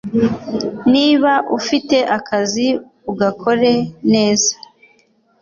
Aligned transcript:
niba 0.93 1.31
ufite 1.57 1.97
akazi 2.17 2.67
ugakore 3.11 3.71
neza, 4.13 4.51